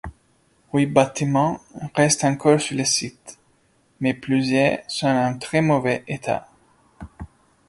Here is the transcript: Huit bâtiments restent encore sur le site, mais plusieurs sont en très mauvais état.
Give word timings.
Huit 0.73 0.87
bâtiments 0.87 1.61
restent 1.93 2.23
encore 2.23 2.59
sur 2.59 2.75
le 2.75 2.85
site, 2.85 3.37
mais 3.99 4.15
plusieurs 4.15 4.79
sont 4.87 5.05
en 5.05 5.37
très 5.37 5.61
mauvais 5.61 6.03
état. 6.07 6.47